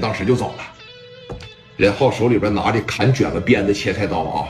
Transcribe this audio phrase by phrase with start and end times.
[0.00, 0.64] 当时就走了。
[1.76, 4.48] 任浩手里边拿着砍卷子、鞭子、切菜刀啊，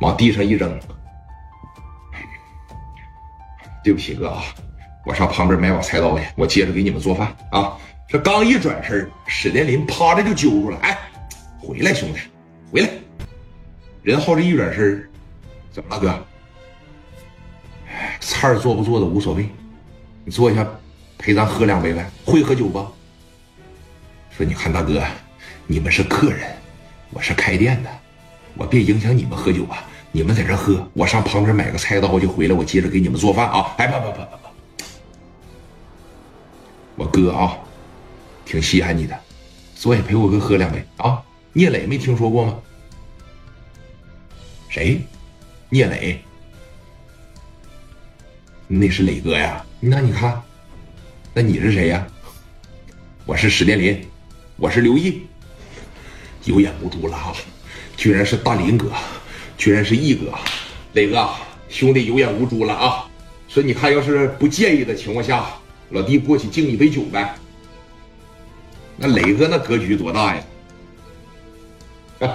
[0.00, 0.78] 往地上一扔。
[3.84, 4.42] 对不起哥啊，
[5.04, 7.76] 我上旁边买把菜刀去，我接着给你们做饭啊。
[8.08, 10.98] 这刚一转身，史殿林趴着就揪住了，哎，
[11.58, 12.18] 回来兄弟，
[12.72, 12.88] 回来。
[14.02, 15.08] 任浩这一转身，
[15.70, 16.26] 怎么了哥？
[18.20, 19.48] 菜做不做的无所谓，
[20.24, 20.66] 你坐下，
[21.16, 22.10] 陪咱喝两杯呗。
[22.24, 22.84] 会喝酒不？
[24.36, 25.02] 说你看大哥，
[25.66, 26.54] 你们是客人，
[27.10, 27.90] 我是开店的，
[28.54, 29.82] 我别影响你们喝酒啊。
[30.12, 33.74] 你们在这喝，我上旁边买个菜刀就回来，我接着给你们做饭啊。
[33.78, 34.36] 哎，不不不不
[36.96, 37.56] 不，我哥啊，
[38.44, 39.18] 挺稀罕你的，
[39.74, 41.22] 坐下陪我哥喝两杯啊。
[41.54, 42.58] 聂磊没听说过吗？
[44.68, 45.00] 谁？
[45.70, 46.22] 聂磊。
[48.68, 50.42] 那是磊哥呀，那你看，
[51.32, 52.06] 那你是谁呀？
[53.24, 54.06] 我是史殿林，
[54.58, 55.26] 我是刘毅，
[56.44, 57.34] 有眼无珠了哈，
[57.94, 58.90] 居然是大林哥，
[59.58, 60.32] 居然是毅哥，
[60.94, 61.28] 磊哥
[61.68, 63.04] 兄弟有眼无珠了啊！
[63.48, 65.44] 说你看，要是不介意的情况下，
[65.90, 67.34] 老弟过去敬一杯酒呗。
[68.96, 70.42] 那磊哥那格局多大呀？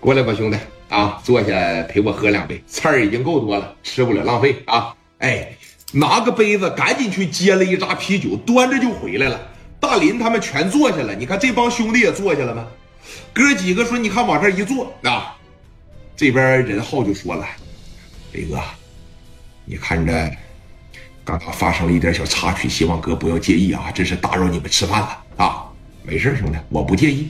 [0.00, 0.56] 过来吧，兄弟。
[0.88, 4.94] 啊，坐下陪我喝两杯，菜儿已经够多了，吃不了浪费啊！
[5.18, 5.56] 哎，
[5.92, 9.51] 拿个杯子，赶紧去接了一扎啤酒，端着就回来了。
[9.82, 12.68] 大林他们全坐下了，你看这帮兄弟也坐下了吗？
[13.32, 15.36] 哥几个说，你看往这一坐啊，
[16.14, 17.44] 这边任浩就说了
[18.32, 18.62] ：“雷哥，
[19.64, 20.30] 你看着，
[21.24, 25.66] 刚刚发生了一点小插曲，希望哥不要介意啊，真是打扰你们吃饭了啊！
[26.04, 27.28] 没事，兄弟，我不介意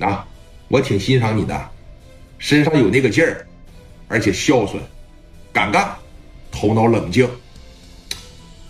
[0.00, 0.26] 啊，
[0.66, 1.70] 我挺欣赏你的。”
[2.36, 3.46] 身上有那个劲儿，
[4.08, 4.82] 而且孝顺，
[5.52, 5.96] 敢干，
[6.50, 7.30] 头脑冷静。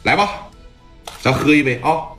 [0.03, 0.47] 来吧，
[1.23, 2.12] 咱喝一杯啊！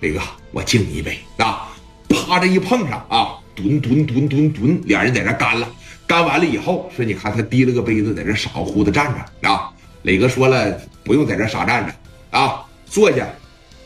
[0.00, 0.20] 磊哥，
[0.50, 1.68] 我敬你一杯啊！
[2.08, 5.68] 啪，这一碰上啊，吨吨吨吨吨，俩人在这干了。
[6.06, 9.70] 干完了以后，说你看他提了个杯子，在这傻乎乎的站着啊。
[10.02, 11.94] 磊哥说了，不用在这傻站着
[12.38, 13.28] 啊，坐下，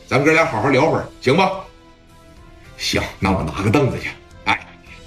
[0.07, 1.51] 咱哥俩好好聊会儿，行吧？
[2.77, 4.09] 行，那我拿个凳子去。
[4.45, 4.59] 哎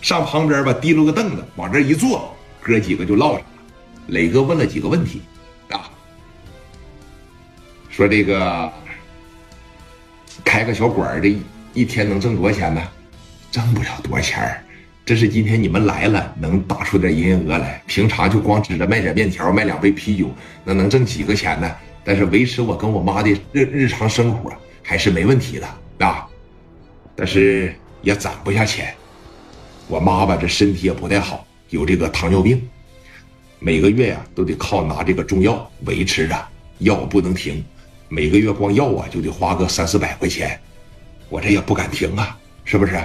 [0.02, 3.46] 上旁边吧，提溜个凳子，往这一坐，哥几个就唠上了。
[4.08, 5.22] 磊哥问了几个问题，
[5.70, 5.90] 啊，
[7.88, 8.72] 说这个
[10.44, 11.36] 开个小馆这
[11.74, 12.82] 一天能挣多少钱呢？
[13.50, 14.64] 挣不了多少钱
[15.04, 17.82] 这是今天你们来了，能打出点营业额来。
[17.86, 20.30] 平常就光指着卖点面条、卖两杯啤酒，
[20.64, 21.74] 那能挣几个钱呢？
[22.04, 26.26] 但是维持我跟我妈的日日常生活还是没问题的啊。
[27.16, 28.94] 但是也攒不下钱。
[29.86, 32.62] 我妈吧，这身体也不太好，有这个糖尿病，
[33.58, 36.48] 每个月呀都得靠拿这个中药维持着，
[36.80, 37.64] 药不能停，
[38.08, 40.58] 每个月光药啊就得花个三四百块钱，
[41.28, 42.98] 我这也不敢停啊，是不是？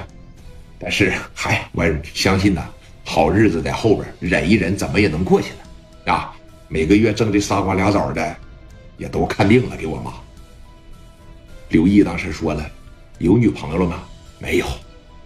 [0.79, 2.65] 但是嗨，我相信呐，
[3.03, 5.49] 好日子在后边，忍一忍，怎么也能过去
[6.05, 6.33] 的啊！
[6.67, 8.35] 每个月挣这仨瓜俩枣的，
[8.97, 10.13] 也都看定了给我妈。
[11.69, 12.69] 刘毅当时说了，
[13.19, 14.03] 有女朋友了吗？
[14.39, 14.65] 没有，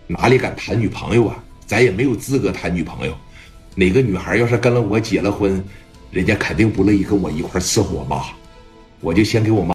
[0.08, 1.44] 哪里敢谈女朋友啊？
[1.66, 3.16] 咱也没有资格谈女朋友，
[3.76, 5.64] 哪个女孩要是跟了我结了婚，
[6.12, 8.24] 人家肯定不乐意跟我一块伺候我妈，
[9.00, 9.66] 我就先给我妈。